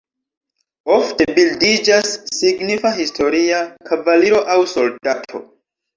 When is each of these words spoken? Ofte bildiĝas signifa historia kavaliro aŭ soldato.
Ofte 0.93 1.27
bildiĝas 1.35 2.15
signifa 2.37 2.95
historia 3.01 3.63
kavaliro 3.91 4.45
aŭ 4.55 4.61
soldato. 4.77 5.43